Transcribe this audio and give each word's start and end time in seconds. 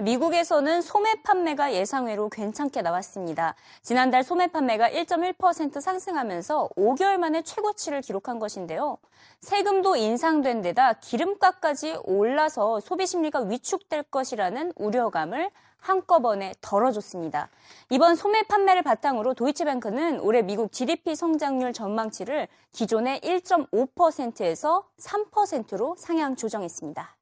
미국에서는 0.00 0.80
소매 0.80 1.14
판매가 1.22 1.74
예상외로 1.74 2.28
괜찮게 2.30 2.80
나왔습니다. 2.80 3.54
지난달 3.82 4.24
소매 4.24 4.46
판매가 4.46 4.88
1.1% 4.90 5.80
상승하면서 5.80 6.70
5개월 6.76 7.18
만에 7.18 7.42
최고치를 7.42 8.00
기록한 8.00 8.38
것인데요. 8.38 8.96
세금도 9.40 9.96
인상된 9.96 10.62
데다 10.62 10.94
기름값까지 10.94 11.98
올라서 12.04 12.80
소비 12.80 13.06
심리가 13.06 13.40
위축될 13.40 14.04
것이라는 14.04 14.72
우려감을 14.76 15.50
한꺼번에 15.78 16.54
덜어줬습니다. 16.60 17.48
이번 17.90 18.14
소매 18.14 18.42
판매를 18.42 18.82
바탕으로 18.82 19.34
도이치뱅크는 19.34 20.20
올해 20.20 20.42
미국 20.42 20.72
GDP 20.72 21.14
성장률 21.14 21.72
전망치를 21.72 22.48
기존의 22.72 23.20
1.5%에서 23.20 24.84
3%로 24.98 25.96
상향 25.98 26.36
조정했습니다. 26.36 27.19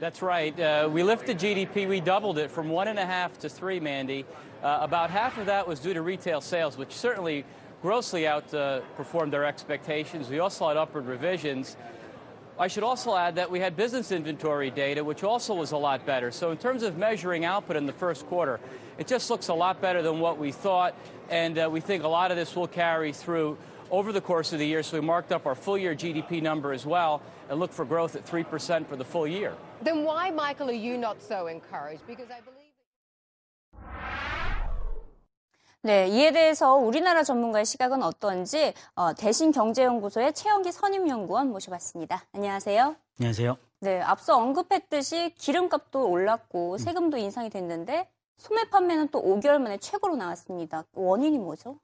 That's 0.00 0.22
right. 0.22 0.58
Uh, 0.58 0.88
we 0.90 1.02
lifted 1.02 1.38
GDP. 1.38 1.86
We 1.86 2.00
doubled 2.00 2.38
it 2.38 2.50
from 2.50 2.70
one 2.70 2.88
and 2.88 2.98
a 2.98 3.04
half 3.04 3.38
to 3.40 3.50
three, 3.50 3.80
Mandy. 3.80 4.24
Uh, 4.62 4.78
about 4.80 5.10
half 5.10 5.36
of 5.36 5.44
that 5.44 5.68
was 5.68 5.78
due 5.78 5.92
to 5.92 6.00
retail 6.00 6.40
sales, 6.40 6.78
which 6.78 6.92
certainly 6.92 7.44
grossly 7.82 8.22
outperformed 8.22 9.34
our 9.34 9.44
expectations. 9.44 10.30
We 10.30 10.38
also 10.38 10.68
had 10.68 10.78
upward 10.78 11.04
revisions. 11.04 11.76
I 12.58 12.68
should 12.68 12.82
also 12.82 13.14
add 13.14 13.34
that 13.34 13.50
we 13.50 13.60
had 13.60 13.76
business 13.76 14.10
inventory 14.10 14.70
data, 14.70 15.04
which 15.04 15.22
also 15.22 15.52
was 15.52 15.72
a 15.72 15.76
lot 15.76 16.06
better. 16.06 16.30
So 16.30 16.50
in 16.50 16.56
terms 16.56 16.82
of 16.82 16.96
measuring 16.96 17.44
output 17.44 17.76
in 17.76 17.84
the 17.84 17.92
first 17.92 18.26
quarter, 18.26 18.58
it 18.96 19.06
just 19.06 19.28
looks 19.28 19.48
a 19.48 19.54
lot 19.54 19.82
better 19.82 20.00
than 20.00 20.18
what 20.18 20.38
we 20.38 20.50
thought, 20.50 20.94
and 21.28 21.58
uh, 21.58 21.68
we 21.70 21.80
think 21.80 22.04
a 22.04 22.08
lot 22.08 22.30
of 22.30 22.38
this 22.38 22.56
will 22.56 22.68
carry 22.68 23.12
through 23.12 23.58
over 23.90 24.12
the 24.12 24.20
course 24.20 24.52
of 24.52 24.58
the 24.58 24.66
year. 24.66 24.82
So 24.82 25.00
we 25.00 25.06
marked 25.06 25.32
up 25.32 25.46
our 25.46 25.54
full 25.54 25.78
year 25.78 25.94
GDP 25.94 26.42
number 26.42 26.72
as 26.72 26.86
well 26.86 27.20
and 27.48 27.58
look 27.58 27.72
for 27.72 27.84
growth 27.84 28.16
at 28.16 28.24
3% 28.26 28.86
for 28.86 28.96
the 28.96 29.04
full 29.04 29.26
year. 29.26 29.54
Then 29.82 30.04
why, 30.04 30.30
Michael, 30.30 30.70
are 30.70 30.72
you 30.72 30.96
not 30.98 31.20
so 31.22 31.46
encouraged? 31.48 32.06
Because 32.06 32.30
I 32.30 32.40
believe. 32.40 32.60
네, 35.82 36.08
이에 36.08 36.30
대해서 36.30 36.74
우리나라 36.74 37.22
전문가의 37.22 37.64
시각은 37.64 38.02
어떤지 38.02 38.74
어, 38.94 39.14
대신 39.14 39.50
경제연구소의 39.50 40.34
최영기 40.34 40.72
선임연구원 40.72 41.50
모셔봤습니다. 41.50 42.22
안녕하세요. 42.34 42.96
안녕하세요. 43.18 43.56
네, 43.80 43.98
앞서 44.02 44.36
언급했듯이 44.36 45.34
기름값도 45.38 46.06
올랐고 46.06 46.76
세금도 46.76 47.16
인상이 47.16 47.48
됐는데 47.48 48.10
소매 48.40 48.64
판매는 48.70 49.08
또 49.08 49.22
5개월 49.22 49.58
만에 49.58 49.76
최고로 49.76 50.16
나왔습니다. 50.16 50.84
원인이 50.94 51.38
뭐죠? 51.38 51.78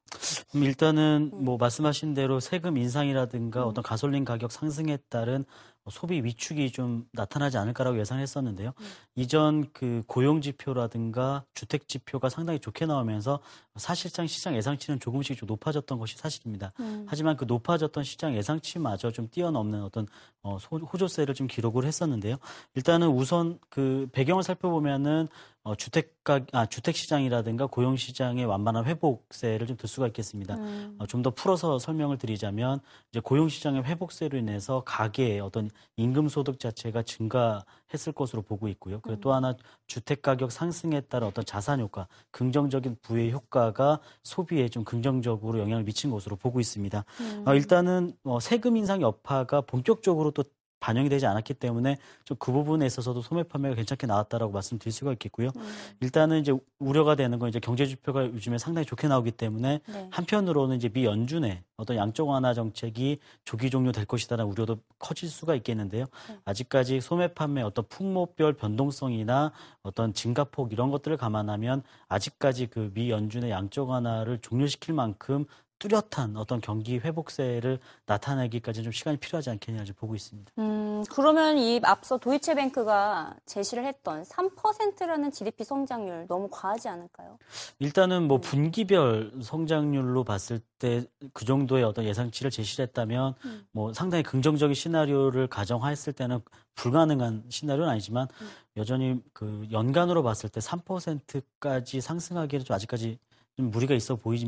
일단은 0.55 1.31
뭐 1.35 1.59
말씀하신 1.59 2.15
대로 2.15 2.41
세금 2.41 2.79
인상이라든가 2.79 3.67
어떤 3.67 3.85
가솔린 3.85 4.25
가격 4.25 4.51
상승에 4.51 4.97
따른 5.11 5.45
소비 5.91 6.25
위축이 6.25 6.73
좀 6.73 7.07
나타나지 7.13 7.59
않을까라고 7.59 7.99
예상했었는데요. 8.01 8.73
음. 8.77 8.87
이전 9.15 9.71
그 9.73 10.03
고용 10.07 10.41
지표라든가 10.41 11.45
주택 11.55 11.87
지표가 11.87 12.29
상당히 12.29 12.59
좋게 12.59 12.87
나오면서 12.87 13.39
사실상 13.77 14.27
시장 14.27 14.57
예상치는 14.57 14.99
조금씩 14.99 15.37
좀 15.37 15.47
높아졌던 15.47 15.99
것이 15.99 16.17
사실입니다. 16.17 16.73
음. 16.81 17.07
하지만 17.09 17.37
그 17.37 17.45
높아졌던 17.45 18.03
시장 18.03 18.35
예상치마저 18.35 19.13
좀 19.13 19.29
뛰어넘는 19.31 19.83
어떤 19.83 20.09
어, 20.43 20.57
호조세를 20.57 21.35
좀 21.35 21.47
기록을 21.47 21.85
했었는데요. 21.85 22.37
일단은 22.75 23.09
우선 23.09 23.59
그 23.69 24.09
배경을 24.13 24.43
살펴보면은 24.43 25.29
어, 25.67 25.75
주택가 25.75 26.41
아 26.53 26.67
주택 26.67 26.95
시장이라든가 26.95 27.67
고용 27.67 27.97
시장의 27.97 28.45
완만한 28.45 28.85
회복세를 28.85 29.67
좀 29.67 29.77
들 29.77 29.89
수가 29.89 30.07
있겠습니다. 30.07 30.55
음. 30.55 30.95
어, 31.01 31.07
좀 31.07 31.23
더 31.23 31.31
풀어서 31.31 31.81
설명을 31.81 32.19
드리자면 32.19 32.79
이제 33.11 33.19
고용 33.19 33.49
시장의 33.49 33.83
회복세로 33.83 34.39
인해서 34.39 34.83
가계의 34.87 35.41
어떤 35.41 35.69
임금 35.97 36.29
소득 36.29 36.61
자체가 36.61 37.03
증가했을 37.03 38.13
것으로 38.15 38.43
보고 38.43 38.69
있고요. 38.69 39.01
그리고 39.01 39.19
음. 39.19 39.21
또 39.21 39.35
하나 39.35 39.57
주택 39.89 40.23
가격 40.23 40.53
상승에 40.53 41.01
따른 41.01 41.27
어떤 41.27 41.45
자산 41.45 41.81
효과, 41.81 42.07
긍정적인 42.31 42.99
부의 43.03 43.33
효과가 43.33 43.99
소비에 44.23 44.69
좀 44.69 44.85
긍정적으로 44.85 45.59
영향을 45.59 45.83
미친 45.83 46.11
것으로 46.13 46.37
보고 46.37 46.61
있습니다. 46.61 47.05
음. 47.21 47.43
어, 47.45 47.55
일단은 47.55 48.13
어, 48.23 48.39
세금 48.39 48.77
인상 48.77 49.03
여파가 49.03 49.63
본격적으로 49.63 50.31
또 50.31 50.45
반영이 50.81 51.09
되지 51.09 51.27
않았기 51.27 51.55
때문에 51.55 51.97
좀 52.25 52.37
그 52.39 52.53
부분에 52.53 52.87
있어서도 52.87 53.23
소매 53.23 53.43
판매가 53.43 53.75
괜찮게 53.75 54.07
나왔다라고 54.07 54.53
말씀드릴 54.53 54.93
수가 54.93 55.13
있겠고요. 55.13 55.51
음. 55.57 55.63
일단은 56.01 56.41
이제 56.41 56.53
우려가 56.79 57.15
되는 57.17 57.39
건 57.39 57.49
이제 57.49 57.59
경제 57.59 57.87
지표가 57.87 58.27
요즘에 58.27 58.59
상당히 58.59 58.85
좋게 58.87 59.09
나오기 59.09 59.33
때문에 59.33 59.81
네. 59.85 60.09
한편으로는 60.13 60.77
이제 60.77 60.89
미 60.89 61.05
연준의 61.05 61.63
어떤 61.77 61.97
양적 61.97 62.29
완화 62.29 62.55
정책이 62.55 63.19
조기 63.45 63.71
종료될 63.71 64.05
것이다라는 64.05 64.51
우려도 64.53 64.79
커질 64.99 65.29
수가 65.29 65.55
있겠는데요. 65.57 66.07
네. 66.29 66.39
아직까지 66.45 67.01
소매 67.01 67.29
판매 67.29 67.63
어떤 67.63 67.85
품목별 67.89 68.53
변동성이나 68.55 69.53
어떤 69.83 70.13
증가폭 70.15 70.73
이런 70.73 70.91
것들을 70.91 71.17
감안하면 71.17 71.83
아직까지 72.09 72.67
그 72.67 72.91
미 72.95 73.11
연준의 73.11 73.51
양적 73.51 73.89
완화를 73.91 74.39
종료시킬 74.39 74.95
만큼 74.95 75.45
뚜렷한 75.79 76.37
어떤 76.37 76.61
경기 76.61 76.99
회복세를 76.99 77.79
나타내기까지 78.07 78.83
좀 78.83 78.93
시간이 78.93 79.19
필요하지 79.19 79.51
않겠냐 79.51 79.85
보고 79.97 80.15
있습니다. 80.15 80.53
음, 80.59 81.05
그러면 81.11 81.59
이 81.59 81.81
앞서 81.85 82.19
도이체뱅크가 82.19 83.35
제시를 83.47 83.85
했던 83.85 84.23
3%라는 84.23 85.31
GDP 85.31 85.65
성장률 85.65 86.27
너무 86.29 86.49
과하지 86.51 86.89
않을까요? 86.89 87.39
일단은 87.79 88.27
뭐 88.29 88.39
음. 88.39 88.41
분기별 88.41 89.33
성장률로 89.43 90.25
봤을 90.25 90.61
때 90.79 91.05
그 91.33 91.45
정도의 91.45 91.85
어떤 91.85 92.05
예상치를 92.05 92.51
제시를 92.51 92.87
했다면 92.87 93.35
음. 93.45 93.67
뭐 93.73 93.93
상당히 93.93 94.23
긍정적인 94.23 94.75
시나리오를 94.75 95.47
가정했을 95.47 96.13
때는 96.13 96.41
불가능한 96.75 97.45
시나리오는 97.49 97.91
아니지만 97.91 98.29
음. 98.41 98.49
여전히 98.77 99.21
그 99.33 99.67
연간으로 99.71 100.23
봤을 100.23 100.49
때 100.51 100.61
3%까지 100.61 102.01
상승하기에는 102.01 102.65
좀 102.65 102.75
아직까지 102.75 103.19
좀 103.57 103.71
무리가 103.71 103.95
있어 103.95 104.17
보이 104.17 104.39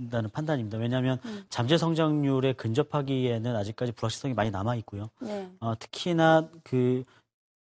지 0.00 0.10
다는 0.10 0.28
판단입니다. 0.30 0.78
왜냐하면 0.78 1.18
음. 1.24 1.44
잠재 1.48 1.78
성장률에 1.78 2.54
근접하기에는 2.54 3.54
아직까지 3.54 3.92
불확실성이 3.92 4.34
많이 4.34 4.50
남아 4.50 4.74
있고요. 4.76 5.10
네. 5.20 5.48
어, 5.60 5.78
특히나 5.78 6.48
그 6.64 7.04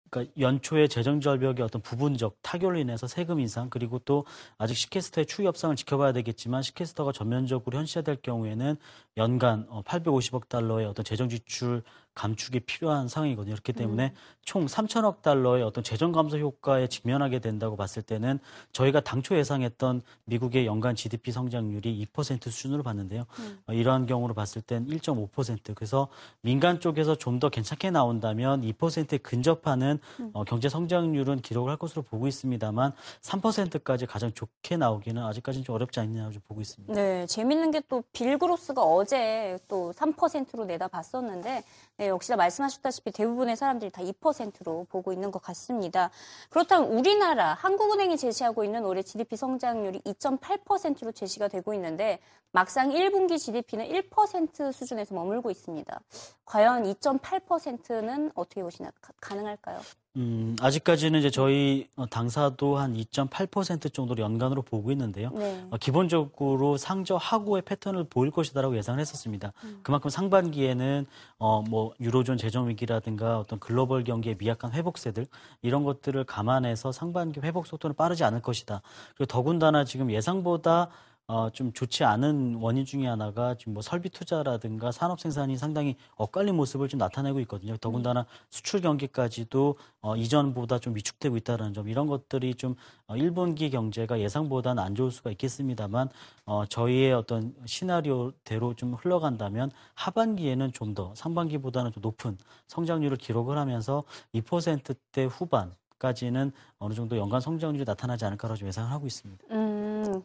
그러니까 0.08 0.32
연초에 0.38 0.86
재정 0.86 1.20
절벽의 1.20 1.62
어떤 1.62 1.82
부분적 1.82 2.36
타결로 2.40 2.78
인해서 2.78 3.06
세금 3.06 3.40
인상 3.40 3.68
그리고 3.68 3.98
또 3.98 4.24
아직 4.56 4.74
시캐스터의 4.74 5.26
추이 5.26 5.44
협상을 5.44 5.74
지켜봐야 5.76 6.12
되겠지만 6.12 6.62
시캐스터가 6.62 7.12
전면적으로 7.12 7.76
현실화될 7.76 8.18
경우에는 8.22 8.76
연간 9.16 9.66
850억 9.66 10.34
어, 10.36 10.46
달러의 10.48 10.86
어떤 10.86 11.04
재정 11.04 11.28
지출 11.28 11.82
감축이 12.14 12.60
필요한 12.60 13.08
상황이거든요. 13.08 13.54
그렇기 13.54 13.72
때문에 13.72 14.06
음. 14.06 14.34
총 14.42 14.66
3천억 14.66 15.22
달러의 15.22 15.62
어떤 15.62 15.82
재정 15.84 16.12
감소 16.12 16.38
효과에 16.38 16.86
직면하게 16.86 17.38
된다고 17.40 17.76
봤을 17.76 18.02
때는 18.02 18.38
저희가 18.72 19.00
당초 19.00 19.36
예상했던 19.36 20.02
미국의 20.26 20.66
연간 20.66 20.94
GDP 20.94 21.32
성장률이 21.32 22.06
2% 22.12 22.42
수준으로 22.50 22.82
봤는데요. 22.82 23.24
음. 23.38 23.58
어, 23.66 23.72
이러한 23.72 24.06
경우로 24.06 24.34
봤을 24.34 24.62
땐 24.62 24.86
1.5% 24.86 25.74
그래서 25.74 26.08
민간 26.40 26.80
쪽에서 26.80 27.14
좀 27.16 27.34
더 27.34 27.48
괜찮게 27.48 27.90
나온다면 27.90 28.62
2%에 28.62 29.18
근접하는 29.18 29.98
음. 30.20 30.30
어, 30.34 30.44
경제 30.44 30.68
성장률은 30.68 31.40
기록을 31.40 31.68
할 31.68 31.76
것으로 31.76 32.02
보고 32.02 32.28
있습니다만 32.28 32.92
3%까지 33.22 34.06
가장 34.06 34.32
좋게 34.32 34.76
나오기는 34.76 35.20
아직까지는 35.20 35.64
좀 35.64 35.74
어렵지 35.74 35.98
않냐고 36.00 36.32
보고 36.46 36.60
있습니다. 36.60 36.94
네, 36.94 37.26
재밌는 37.26 37.72
게 37.72 37.80
또 37.88 38.02
빌그로스가 38.12 38.82
어제 38.82 39.58
또 39.68 39.92
3%로 39.92 40.64
내다 40.64 40.88
봤었는데 40.88 41.64
네, 41.96 42.03
역시나 42.08 42.36
말씀하셨다시피 42.36 43.12
대부분의 43.12 43.56
사람들이 43.56 43.90
다 43.90 44.02
2%로 44.02 44.86
보고 44.88 45.12
있는 45.12 45.30
것 45.30 45.40
같습니다. 45.42 46.10
그렇다면 46.50 46.90
우리나라 46.90 47.54
한국은행이 47.54 48.16
제시하고 48.16 48.64
있는 48.64 48.84
올해 48.84 49.02
GDP 49.02 49.36
성장률이 49.36 50.00
2.8%로 50.00 51.12
제시가 51.12 51.48
되고 51.48 51.74
있는데 51.74 52.20
막상 52.52 52.90
1분기 52.90 53.38
GDP는 53.38 53.88
1% 53.88 54.72
수준에서 54.72 55.14
머물고 55.14 55.50
있습니다. 55.50 56.00
과연 56.44 56.84
2.8%는 56.84 58.30
어떻게 58.34 58.62
보시나 58.62 58.92
가능할까요? 59.20 59.80
음, 60.16 60.54
아직까지는 60.60 61.18
이제 61.18 61.28
저희 61.28 61.88
당사도 62.08 62.76
한 62.76 62.94
2.8% 62.94 63.92
정도로 63.92 64.22
연간으로 64.22 64.62
보고 64.62 64.92
있는데요. 64.92 65.30
네. 65.30 65.66
어, 65.70 65.76
기본적으로 65.76 66.76
상저 66.76 67.16
하고의 67.16 67.62
패턴을 67.62 68.04
보일 68.04 68.30
것이다라고 68.30 68.76
예상을 68.76 69.00
했었습니다. 69.00 69.52
음. 69.64 69.80
그만큼 69.82 70.10
상반기에는 70.10 71.06
어, 71.38 71.62
뭐 71.62 71.94
유로존 72.00 72.36
재정 72.38 72.68
위기라든가 72.68 73.40
어떤 73.40 73.58
글로벌 73.58 74.04
경기의 74.04 74.36
미약한 74.38 74.72
회복세들 74.72 75.26
이런 75.62 75.82
것들을 75.82 76.22
감안해서 76.24 76.92
상반기 76.92 77.40
회복 77.40 77.66
속도는 77.66 77.96
빠르지 77.96 78.22
않을 78.22 78.40
것이다. 78.40 78.82
그리고 79.16 79.26
더군다나 79.26 79.84
지금 79.84 80.12
예상보다 80.12 80.90
어, 81.26 81.50
좀 81.50 81.72
좋지 81.72 82.04
않은 82.04 82.56
원인 82.56 82.84
중에 82.84 83.06
하나가 83.06 83.54
지금 83.54 83.74
뭐 83.74 83.82
설비 83.82 84.10
투자라든가 84.10 84.92
산업 84.92 85.20
생산이 85.20 85.56
상당히 85.56 85.96
엇갈린 86.16 86.54
모습을 86.54 86.88
좀 86.88 86.98
나타내고 86.98 87.40
있거든요. 87.40 87.76
더군다나 87.78 88.26
수출 88.50 88.80
경기까지도 88.82 89.76
어, 90.00 90.16
이전보다 90.16 90.78
좀 90.78 90.94
위축되고 90.94 91.36
있다는 91.38 91.72
점 91.74 91.88
이런 91.88 92.06
것들이 92.06 92.54
좀 92.54 92.74
어, 93.06 93.14
1분기 93.14 93.70
경제가 93.72 94.20
예상보다는 94.20 94.82
안 94.82 94.94
좋을 94.94 95.10
수가 95.10 95.30
있겠습니다만 95.30 96.08
어, 96.46 96.64
저희의 96.66 97.12
어떤 97.14 97.54
시나리오대로 97.64 98.74
좀 98.74 98.94
흘러간다면 98.94 99.70
하반기에는 99.94 100.72
좀 100.72 100.94
더 100.94 101.12
상반기보다는 101.16 101.90
좀 101.90 102.02
높은 102.02 102.38
성장률을 102.68 103.16
기록을 103.16 103.58
하면서 103.58 104.04
2%대 104.32 105.24
후반 105.24 105.72
까지는 105.98 106.52
어느 106.78 106.92
정도 106.94 107.16
연간 107.16 107.40
성장률이 107.40 107.84
나타나지 107.84 108.24
않을까라고 108.26 108.58
좀 108.58 108.68
예상을 108.68 108.90
하고 108.90 109.06
있습니다. 109.06 109.44
음, 109.50 109.63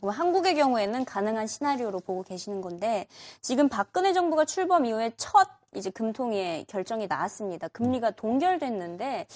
뭐 0.01 0.11
한국의 0.11 0.55
경우에는 0.55 1.05
가능한 1.05 1.47
시나리오로 1.47 1.99
보고 1.99 2.23
계시는 2.23 2.61
건데 2.61 3.07
지금 3.41 3.69
박근혜 3.69 4.13
정부가 4.13 4.45
출범 4.45 4.85
이후에 4.85 5.11
첫 5.17 5.47
이제 5.75 5.89
금통위의 5.89 6.65
결정이 6.65 7.07
나왔습니다. 7.07 7.67
금리가 7.67 8.11
동결됐는데 8.11 9.27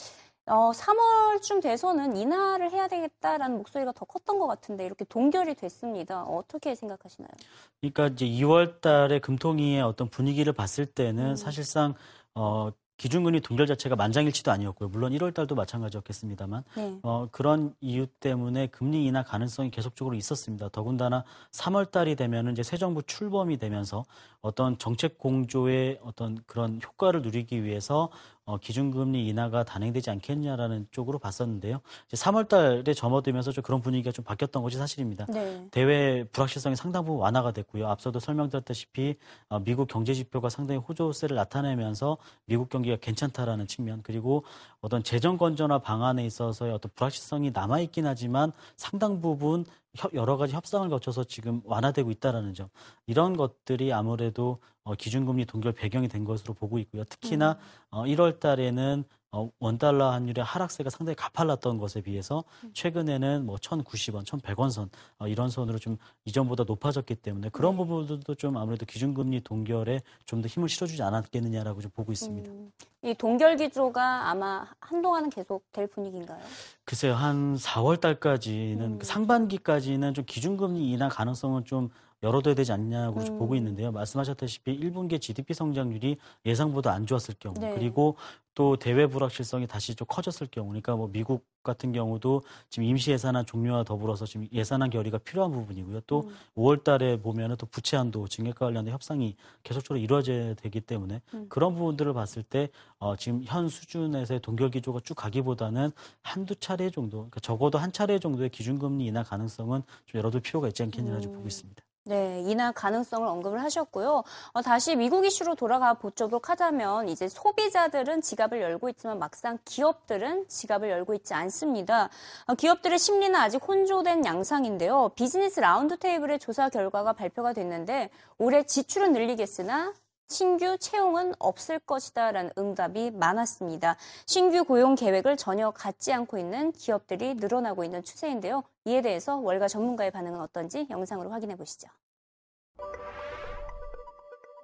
어, 0.46 0.72
3월쯤 0.72 1.62
돼서는 1.62 2.18
인하를 2.18 2.72
해야 2.72 2.88
되겠다라는 2.88 3.58
목소리가 3.58 3.94
더 3.94 4.04
컸던 4.06 4.40
것 4.40 4.48
같은데 4.48 4.86
이렇게 4.86 5.06
동결이 5.06 5.56
됐습니다. 5.56 6.24
어떻게 6.24 6.76
생각하시나요? 6.76 7.32
그러니까 7.80 8.08
이제 8.08 8.26
2월 8.26 8.82
달에 8.82 9.20
금통위의 9.20 9.82
어떤 9.82 10.10
분위기를 10.10 10.52
봤을 10.52 10.86
때는 10.86 11.38
사실상 11.38 11.94
어 12.36 12.72
기준금리 12.98 13.42
동결 13.42 13.68
자체가 13.68 13.96
만장일치도 13.96 14.52
아니었고요. 14.52 14.90
물론 14.90 15.12
1월 15.14 15.34
달도 15.34 15.56
마찬가지였겠습니다만 15.56 16.64
네. 16.76 17.00
어, 17.04 17.28
그런 17.32 17.74
이유 17.82 18.08
때문에 18.08 18.68
금리 18.68 19.06
인하 19.06 19.24
가능성이 19.24 19.72
계속적으로 19.72 20.16
있었습니다. 20.16 20.70
더군다나 20.70 21.24
3월 21.52 21.92
달이 21.92 22.16
되면은 22.16 22.54
이제 22.54 22.64
새 22.64 22.78
정부 22.78 23.02
출범이 23.04 23.58
되면서 23.58 24.06
어떤 24.42 24.78
정책 24.78 25.18
공조의 25.18 26.00
어떤 26.04 26.38
그런 26.46 26.80
효과를 26.84 27.22
누리기 27.22 27.64
위해서 27.64 28.10
어, 28.46 28.58
기준금리 28.58 29.26
인하가 29.28 29.64
단행되지 29.64 30.10
않겠냐라는 30.10 30.88
쪽으로 30.92 31.18
봤었는데요. 31.18 31.80
이제 32.08 32.18
3월 32.18 32.50
달에 32.50 32.94
접어들면서 32.94 33.52
좀 33.54 33.64
그런 33.64 33.82
분위기가 33.82 34.12
좀 34.12 34.26
바뀌었던 34.26 34.62
것이 34.62 34.78
사실입니다. 34.78 35.26
네. 35.30 35.66
대외 35.72 36.26
불확실성이 36.26 36.76
상당 36.76 37.06
부분 37.06 37.22
완화가 37.22 37.52
됐고요. 37.52 37.88
앞서도 37.88 38.20
설명드렸다시피 38.20 39.16
어, 39.48 39.60
미국 39.60 39.88
경제 39.88 40.14
지표가 40.14 40.50
상당히 40.50 40.80
호조세를 40.82 41.38
나타내면서 41.38 42.18
미국 42.46 42.68
경기가 42.70 42.98
괜찮다라는 42.98 43.68
측면 43.68 44.02
그리고 44.04 44.44
어떤 44.82 45.04
재정 45.04 45.38
건전화 45.38 45.80
방안에 45.80 46.26
있어서의 46.26 46.74
어떤 46.74 46.92
불확실성이 46.96 47.52
남아 47.52 47.80
있긴 47.80 48.06
하지만 48.06 48.52
상당 48.76 49.22
부분 49.22 49.66
협- 49.66 49.83
여러 50.14 50.38
가지 50.38 50.54
협상을 50.56 50.90
거쳐서 50.90 51.24
지금 51.24 51.62
완화되고 51.66 52.10
있다라는 52.12 52.54
점 52.54 52.68
이런 53.06 53.38
것들이 53.38 53.94
아무래도 53.94 54.60
어, 54.84 54.96
기준금리 54.96 55.46
동결 55.46 55.74
배경이 55.74 56.08
된 56.08 56.26
것으로 56.26 56.54
보고 56.54 56.80
있고요. 56.80 57.04
특히나 57.06 57.60
어, 57.92 58.04
1월 58.06 58.40
달에는 58.40 59.04
어, 59.34 59.50
원달러 59.60 60.12
환율의 60.12 60.46
하락세가 60.46 60.92
상당히 60.92 61.16
가팔랐던 61.16 61.80
것에 61.80 62.02
비해서 62.02 62.44
최근에는 62.74 63.48
뭐 63.48 63.56
1,090원, 63.56 64.26
1,100원 64.26 64.70
선 64.70 64.92
어, 65.18 65.28
이런 65.28 65.50
선으로 65.50 65.80
좀 65.80 65.98
이전보다 66.26 66.66
높아졌기 66.66 67.16
때문에 67.16 67.50
그런 67.50 67.76
부분들도 67.76 68.36
좀 68.36 68.58
아무래도 68.58 68.86
기준금리 68.86 69.42
동결에 69.42 70.02
좀 70.26 70.44
더 70.44 70.48
힘을 70.48 70.70
실어주지 70.70 71.02
않았겠느냐라고 71.02 71.82
좀 71.82 71.90
보고 71.92 72.12
있습니다. 72.12 72.52
음, 72.52 72.72
이 73.02 73.14
동결 73.14 73.56
기조가 73.56 74.30
아마 74.30 74.68
한동안은 74.82 75.30
계속 75.30 75.64
될 75.72 75.88
분위기인가요? 75.88 76.40
글쎄요, 76.86 77.16
한 77.16 77.56
4월 77.56 78.00
달까지는 78.00 78.82
음. 78.82 79.00
그 79.00 79.06
상반기까지는 79.06 80.14
좀 80.14 80.26
기준금리 80.26 80.92
인하 80.92 81.08
가능성은 81.08 81.64
좀 81.66 81.90
열어둬야 82.24 82.56
되지 82.56 82.72
않냐고 82.72 83.24
좀 83.24 83.36
음. 83.36 83.40
보고 83.40 83.56
있는데요. 83.56 83.92
말씀하셨다시피 83.92 84.80
1분기 84.80 85.22
GDP 85.22 85.54
성장률이 85.54 86.18
예상보다 86.46 86.94
안 86.94 87.06
좋았을 87.06 87.36
경우, 87.40 87.54
네. 87.60 87.74
그리고 87.76 88.16
또 88.56 88.78
대외 88.78 89.08
불확실성이 89.08 89.68
다시 89.68 89.96
좀 89.96 90.08
커졌을 90.08 90.48
경우, 90.48 90.70
그러니까 90.70 90.96
뭐 90.96 91.10
미국 91.12 91.46
같은 91.64 91.92
경우도 91.92 92.44
지금 92.70 92.88
임시 92.88 93.12
예산안 93.12 93.46
종료와 93.46 93.84
더불어서 93.84 94.26
지금 94.26 94.48
예산안 94.52 94.90
결의가 94.90 95.18
필요한 95.18 95.52
부분이고요. 95.52 96.02
또 96.08 96.22
음. 96.22 96.36
5월 96.56 96.84
달에 96.84 97.20
보면은 97.20 97.56
또 97.58 97.66
부채 97.66 97.98
한도 97.98 98.28
증액과 98.28 98.66
관련된 98.66 98.94
협상이 98.94 99.36
계속적으로 99.64 100.00
이루어져야 100.00 100.54
되기 100.56 100.82
때문에 100.82 101.22
음. 101.34 101.46
그런 101.50 101.74
부분들을 101.74 102.14
봤을 102.14 102.44
때 102.44 102.70
어, 103.00 103.16
지금 103.16 103.42
현 103.46 103.70
수준에서의 103.70 104.42
동결 104.42 104.70
기조가 104.72 105.00
쭉 105.04 105.16
가기보다는 105.16 105.92
한두 106.22 106.56
차례 106.56 106.90
정도, 106.90 107.18
그러니까 107.18 107.40
적어도 107.40 107.78
한 107.80 107.92
차례 107.92 108.20
정도의 108.20 108.50
기준금리 108.50 109.06
인하 109.06 109.24
가능성은 109.24 109.82
좀 110.06 110.20
열어둘 110.20 110.42
필요가 110.42 110.68
있지 110.68 110.84
않겠느냐 110.84 111.20
좀 111.22 111.32
음. 111.32 111.36
보고 111.38 111.48
있습니다. 111.48 111.84
네, 112.06 112.42
인하 112.42 112.74
가능성을 112.74 113.26
언급을 113.26 113.62
하셨고요. 113.64 114.24
어, 114.52 114.62
다시 114.62 114.94
미국 114.98 115.26
이슈로 115.26 115.56
돌아가 115.56 115.94
보도록 115.94 116.50
하자면 116.50 117.08
이제 117.08 117.30
소비자들은 117.30 118.22
지갑을 118.22 118.60
열고 118.62 118.90
있지만 118.90 119.20
막상 119.20 119.58
기업들은 119.64 120.50
지갑을 120.50 120.90
열고 120.90 121.14
있지 121.14 121.34
않습니다. 121.34 122.10
어, 122.48 122.56
기업들의 122.56 123.00
심리는 123.00 123.34
아직 123.40 123.66
혼조된 123.66 124.26
양상인데요. 124.26 125.12
비즈니스 125.16 125.62
라운드 125.62 125.98
테이블의 125.98 126.40
조사 126.40 126.68
결과가 126.68 127.14
발표가 127.14 127.54
됐는데 127.54 128.10
올해 128.38 128.64
지출은 128.64 129.14
늘리겠으나 129.14 129.94
신규 130.34 130.80
채용은 130.80 131.34
없을 131.38 131.78
것이다 131.78 132.32
라는 132.32 132.50
응답이 132.58 133.12
많았습니다. 133.12 133.98
신규 134.26 134.64
고용 134.64 134.96
계획을 134.96 135.38
전혀 135.38 135.70
갖지 135.70 136.12
않고 136.12 136.40
있는 136.40 136.72
기업들이 136.72 137.36
늘어나고 137.36 137.84
있는 137.84 138.04
추세인데요. 138.04 138.64
이에 138.86 139.04
대해서 139.04 139.38
월가 139.38 139.68
전문가의 139.68 140.10
반응은 140.10 140.42
어떤지 140.42 140.88
영상으로 140.90 141.30
확인해 141.30 141.56
보시죠. 141.56 141.88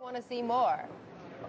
want 0.02 0.16
to 0.16 0.24
see 0.28 0.42
more. 0.42 0.88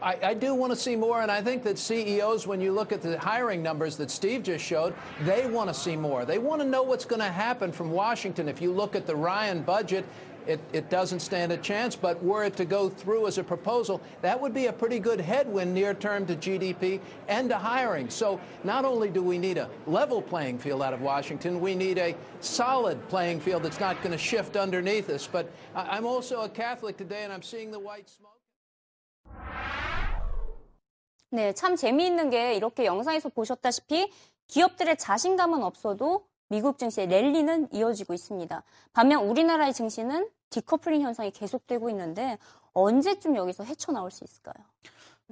I, 0.02 0.18
I 0.22 0.34
do 0.34 0.54
want 0.54 0.70
to 0.70 0.76
see 0.76 0.96
more, 0.96 1.20
and 1.20 1.30
I 1.30 1.42
think 1.42 1.62
that 1.64 1.78
CEOs, 1.78 2.46
when 2.46 2.60
you 2.60 2.72
look 2.72 2.92
at 2.92 3.02
the 3.02 3.18
hiring 3.18 3.62
numbers 3.62 3.96
that 3.96 4.10
Steve 4.10 4.42
just 4.42 4.64
showed, 4.64 4.94
they 5.22 5.46
want 5.46 5.68
to 5.68 5.74
see 5.74 5.96
more. 5.96 6.24
They 6.24 6.38
want 6.38 6.62
to 6.62 6.66
know 6.66 6.82
what's 6.82 7.04
going 7.04 7.20
to 7.20 7.30
happen 7.30 7.70
from 7.72 7.90
Washington. 7.90 8.48
If 8.48 8.60
you 8.60 8.72
look 8.72 8.96
at 8.96 9.06
the 9.06 9.16
Ryan 9.16 9.62
budget, 9.62 10.04
it, 10.49 10.59
it 10.73 10.89
doesn't 10.89 11.19
stand 11.19 11.51
a 11.51 11.57
chance, 11.57 11.95
but 11.95 12.21
were 12.23 12.43
it 12.43 12.55
to 12.57 12.65
go 12.65 12.89
through 12.89 13.27
as 13.27 13.37
a 13.37 13.43
proposal, 13.43 14.01
that 14.21 14.39
would 14.39 14.53
be 14.53 14.67
a 14.67 14.73
pretty 14.73 14.99
good 14.99 15.19
headwind 15.19 15.73
near 15.73 15.93
term 15.93 16.25
to 16.27 16.35
GDP 16.35 16.99
and 17.27 17.49
to 17.49 17.57
hiring. 17.57 18.09
So 18.09 18.39
not 18.63 18.85
only 18.85 19.09
do 19.09 19.23
we 19.23 19.37
need 19.37 19.57
a 19.57 19.69
level 19.87 20.21
playing 20.21 20.59
field 20.59 20.81
out 20.81 20.93
of 20.93 21.01
Washington, 21.01 21.59
we 21.59 21.75
need 21.75 21.97
a 21.97 22.15
solid 22.41 23.07
playing 23.09 23.39
field 23.39 23.63
that's 23.63 23.79
not 23.79 23.97
going 24.01 24.11
to 24.11 24.17
shift 24.17 24.55
underneath 24.55 25.09
us. 25.09 25.27
But 25.27 25.49
I, 25.75 25.97
I'm 25.97 26.05
also 26.05 26.41
a 26.41 26.49
Catholic 26.49 26.97
today, 26.97 27.23
and 27.23 27.33
I'm 27.33 27.43
seeing 27.43 27.71
the 27.71 27.79
white 27.79 28.09
smoke. 28.09 28.31
네, 31.31 31.51
참 31.53 31.75
재미있는 31.75 32.29
게 32.29 32.53
이렇게 32.53 32.85
영상에서 32.85 33.29
보셨다시피 33.29 34.09
기업들의 34.47 34.95
자신감은 34.97 35.63
없어도 35.63 36.25
미국 36.50 36.78
증시의 36.78 37.06
랠리는 37.06 37.68
이어지고 37.72 38.12
있습니다. 38.12 38.62
반면 38.92 39.24
우리나라의 39.24 39.72
증시는 39.72 40.28
디커플링 40.50 41.00
현상이 41.00 41.30
계속되고 41.30 41.88
있는데 41.90 42.38
언제쯤 42.72 43.36
여기서 43.36 43.64
헤쳐나올 43.64 44.10
수 44.10 44.24
있을까요? 44.24 44.54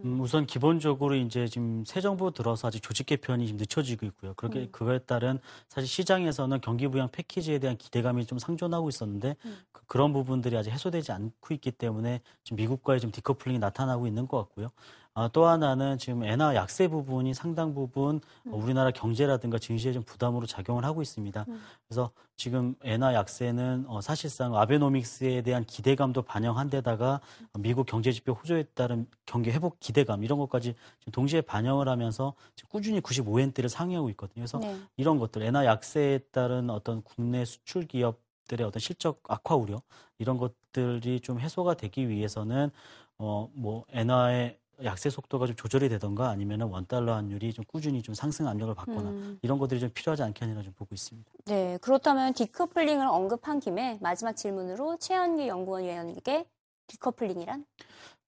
음, 0.05 0.21
우선 0.21 0.47
기본적으로 0.47 1.17
이제 1.17 1.49
지금 1.49 1.85
새 1.85 2.01
정부 2.01 2.31
들어서 2.31 2.69
아직 2.69 2.81
조직 2.81 3.07
개편이 3.07 3.47
지금 3.47 3.59
늦춰지고 3.59 4.07
있고요. 4.07 4.35
그렇게 4.35 4.69
그거에 4.71 5.01
따른 5.01 5.41
사실 5.69 5.89
시장에서는 5.89 6.61
경기 6.61 6.87
부양 6.87 7.09
패키지에 7.11 7.59
대한 7.59 7.77
기대감이 7.77 8.25
좀 8.25 8.39
상존하고 8.39 8.89
있었는데 8.89 9.35
그, 9.89 9.97
런 9.97 10.13
부분들이 10.13 10.57
아직 10.57 10.71
해소되지 10.71 11.11
않고 11.13 11.55
있기 11.55 11.73
때문에 11.73 12.21
지금 12.45 12.57
미국과의 12.57 13.01
좀 13.01 13.11
디커플링이 13.11 13.59
나타나고 13.59 14.07
있는 14.07 14.29
것 14.29 14.39
같고요. 14.39 14.71
아, 15.19 15.29
또 15.33 15.47
하나는 15.47 15.99
지금 15.99 16.23
엔화 16.23 16.55
약세 16.55 16.87
부분이 16.87 17.35
상당 17.35 17.75
부분 17.75 18.21
어, 18.47 18.57
우리나라 18.57 18.93
경제라든가 18.93 19.59
증시에 19.59 19.93
좀 19.93 20.05
부담으로 20.05 20.47
작용을 20.47 20.85
하고 20.85 21.03
있습니다. 21.03 21.45
그래서 21.89 22.13
지금 22.37 22.77
엔화 22.85 23.15
약세는 23.15 23.87
어, 23.89 24.01
사실상 24.01 24.55
아베노믹스에 24.55 25.43
대한 25.43 25.65
기대감도 25.65 26.23
반영한 26.23 26.71
데다가 26.71 27.21
미국 27.59 27.87
경제 27.87 28.13
지표 28.13 28.33
호조에 28.33 28.63
따른 28.75 29.09
경기 29.27 29.51
회복 29.51 29.81
기대감 29.81 30.23
이런 30.23 30.39
것까지 30.39 30.77
지금 31.01 31.11
동시에 31.11 31.41
반영을 31.41 31.89
하면서 31.89 32.35
꾸준히 32.69 33.01
95엔대를 33.01 33.69
상회하고 33.69 34.11
있거든요. 34.11 34.45
그래서 34.45 34.59
네. 34.59 34.79
이런 34.97 35.19
것들 35.19 35.43
엔화 35.43 35.65
약세에 35.65 36.19
따른 36.31 36.71
어떤 36.71 37.03
국내 37.03 37.45
수출 37.45 37.89
기업 37.89 38.28
들의 38.49 38.67
어떤 38.67 38.81
실적 38.81 39.21
악화 39.29 39.55
우려 39.55 39.81
이런 40.19 40.39
것들이 40.39 41.21
좀 41.21 41.39
해소가 41.39 41.75
되기 41.75 42.09
위해서는 42.09 42.71
어 43.19 43.49
뭐 43.55 43.85
엔화의 43.91 44.59
약세 44.85 45.11
속도가 45.11 45.47
좀 45.47 45.57
조절이 45.57 45.89
되던가 45.89 46.29
아니면은 46.31 46.69
원달러 46.69 47.15
환율이 47.17 47.53
좀 47.53 47.65
꾸준히 47.67 48.01
좀 48.01 48.15
상승 48.15 48.47
압력을 48.47 48.73
받거나 48.77 49.11
음. 49.11 49.39
이런 49.43 49.59
것들이 49.59 49.81
좀 49.81 49.91
필요하지 49.93 50.23
않겠느냐 50.23 50.63
좀 50.63 50.73
보고 50.75 50.95
있습니다. 50.95 51.29
네, 51.47 51.79
그렇다면 51.81 52.33
decoupling을 52.35 53.05
언급한 53.09 53.59
김에 53.59 53.99
마지막 54.01 54.35
질문으로 54.35 54.99
채현기 54.99 55.49
연구원 55.49 55.83
위원에게 55.83 56.47
decoupling이란? 56.87 57.67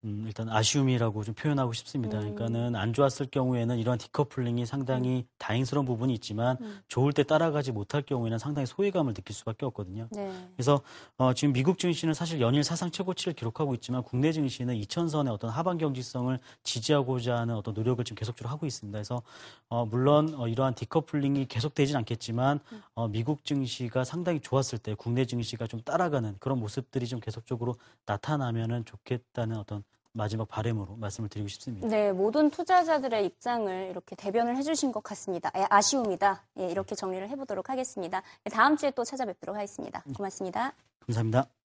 음, 0.04 0.25
일단 0.26 0.49
아쉬움이라고 0.49 1.25
좀 1.25 1.35
표현하고 1.35 1.75
싶습니다. 1.75 2.19
그러니까는 2.19 2.75
안 2.75 2.95
좋았을 2.95 3.26
경우에는 3.26 3.78
이러한 3.78 3.99
decoupling이 3.99 4.64
상당히 4.64 5.26
다행스러운 5.37 5.85
부분이 5.85 6.14
있지만 6.14 6.57
좋을 6.88 7.12
때 7.12 7.23
따라가지 7.23 7.71
못할 7.71 8.00
경우에는 8.00 8.38
상당히 8.38 8.64
소외감을 8.64 9.12
느낄 9.12 9.37
수밖에 9.37 9.66
없거든요. 9.66 10.09
네. 10.11 10.33
그래서 10.57 10.80
어, 11.19 11.35
지금 11.35 11.52
미국 11.52 11.78
증시는 11.78 12.14
사실 12.14 12.40
연일 12.40 12.64
사상 12.64 12.90
최고치를 12.90 13.35
기록하고 13.35 13.75
있지만 13.75 14.02
국내 14.02 14.33
증시는 14.33 14.75
2000선의 14.75 15.33
어떤 15.33 15.50
하반 15.50 15.76
경직성을 15.76 16.38
지지하고자 16.62 17.37
하는 17.37 17.54
어떤 17.54 17.75
노력을 17.75 18.02
지금 18.02 18.16
계속적으로 18.16 18.50
하고 18.50 18.64
있습니다. 18.64 18.97
그래서 18.97 19.23
어, 19.69 19.85
물론 19.85 20.35
어, 20.35 20.49
이러한 20.49 20.75
디커플링이 20.76 21.45
계속되진 21.47 21.95
않겠지만 21.97 22.61
어, 22.95 23.09
미국 23.09 23.45
증시가 23.45 24.04
상당히 24.04 24.40
좋았을 24.40 24.78
때 24.78 24.95
국내 24.95 25.26
증시가 25.26 25.66
좀 25.66 25.83
따라가는 25.83 26.37
그런 26.40 26.59
모습들이 26.59 27.07
좀 27.07 27.21
계속적으로 27.21 27.75
나타나면은 28.07 28.87
좋겠다는 28.87 29.59
어떤 29.59 29.85
마지막 30.12 30.49
바램으로 30.49 30.97
말씀을 30.97 31.29
드리고 31.29 31.49
싶습니다. 31.49 31.87
네, 31.87 32.12
모든 32.12 32.50
투자자들의 32.50 33.25
입장을 33.26 33.88
이렇게 33.90 34.17
대변을 34.17 34.57
해주신 34.57 34.93
것 34.93 35.02
같습니다. 35.02 35.50
예, 35.57 35.67
아쉬움이다. 35.71 36.43
예, 36.59 36.69
이렇게 36.69 36.95
정리를 36.95 37.29
해보도록 37.29 37.71
하겠습니다. 37.71 38.23
예, 38.47 38.50
다음 38.50 38.76
주에 38.76 38.90
또 38.90 39.05
찾아뵙도록 39.05 39.57
하겠습니다. 39.57 40.02
고맙습니다. 40.17 40.73
감사합니다. 41.07 41.60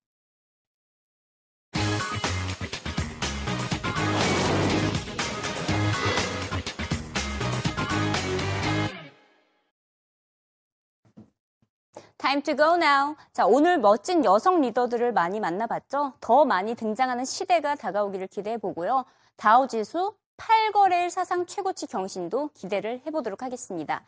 Time 12.25 12.41
to 12.41 12.55
go 12.55 12.73
now. 12.73 13.15
자, 13.33 13.45
오늘 13.45 13.77
멋진 13.77 14.25
여성 14.25 14.59
리더들을 14.61 15.13
많이 15.13 15.39
만나봤죠? 15.39 16.13
더 16.19 16.43
많이 16.43 16.73
등장하는 16.73 17.23
시대가 17.23 17.75
다가오기를 17.75 18.25
기대해 18.25 18.57
보고요. 18.57 19.05
다우 19.37 19.67
지수 19.67 20.15
8거래일 20.37 21.11
사상 21.11 21.45
최고치 21.45 21.85
경신도 21.85 22.49
기대를 22.55 23.03
해보도록 23.05 23.43
하겠습니다. 23.43 24.01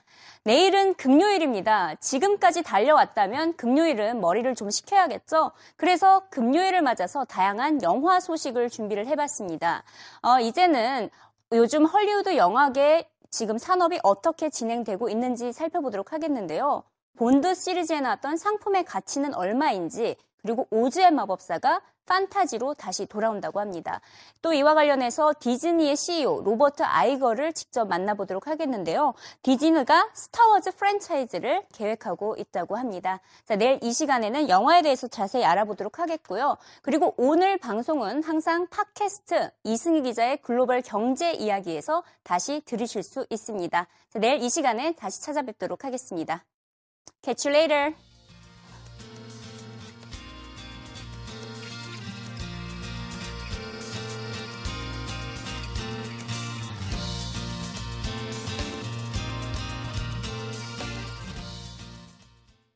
내일은 0.45 0.95
금요일입니다. 0.95 1.93
지금까지 1.99 2.63
달려왔다면 2.63 3.55
금요일은 3.55 4.19
머리를 4.19 4.55
좀 4.55 4.71
식혀야겠죠? 4.71 5.51
그래서 5.75 6.23
금요일을 6.31 6.81
맞아서 6.81 7.23
다양한 7.23 7.83
영화 7.83 8.19
소식을 8.19 8.71
준비를 8.71 9.05
해봤습니다. 9.05 9.83
어, 10.23 10.39
이제는 10.39 11.11
요즘 11.51 11.85
헐리우드 11.85 12.35
영화계 12.35 13.07
지금 13.29 13.59
산업이 13.59 13.99
어떻게 14.01 14.49
진행되고 14.49 15.07
있는지 15.07 15.53
살펴보도록 15.53 16.13
하겠는데요. 16.13 16.81
본드 17.17 17.55
시리즈에 17.55 17.99
나왔던 17.99 18.37
상품의 18.37 18.85
가치는 18.85 19.33
얼마인지 19.33 20.15
그리고 20.41 20.67
오즈의 20.69 21.11
마법사가 21.11 21.81
판타지로 22.05 22.73
다시 22.75 23.05
돌아온다고 23.05 23.59
합니다. 23.59 23.99
또 24.41 24.53
이와 24.53 24.73
관련해서 24.73 25.33
디즈니의 25.39 25.97
CEO 25.97 26.41
로버트 26.41 26.83
아이거를 26.83 27.51
직접 27.51 27.87
만나보도록 27.87 28.47
하겠는데요. 28.47 29.13
디즈니가 29.41 30.09
스타워즈 30.13 30.75
프랜차이즈를 30.75 31.63
계획하고 31.73 32.35
있다고 32.37 32.77
합니다. 32.77 33.19
자, 33.45 33.57
내일 33.57 33.79
이 33.83 33.91
시간에는 33.91 34.47
영화에 34.47 34.81
대해서 34.83 35.07
자세히 35.07 35.43
알아보도록 35.43 35.99
하겠고요. 35.99 36.55
그리고 36.81 37.13
오늘 37.17 37.57
방송은 37.57 38.23
항상 38.23 38.67
팟캐스트 38.67 39.51
이승희 39.65 40.03
기자의 40.03 40.37
글로벌 40.37 40.81
경제 40.81 41.33
이야기에서 41.33 42.03
다시 42.23 42.61
들으실 42.63 43.03
수 43.03 43.25
있습니다. 43.29 43.87
자, 44.09 44.19
내일 44.19 44.41
이 44.41 44.49
시간에 44.49 44.93
다시 44.93 45.21
찾아뵙도록 45.21 45.83
하겠습니다. 45.83 46.45
Catch 47.23 47.45
you 47.45 47.51
later. 47.51 47.93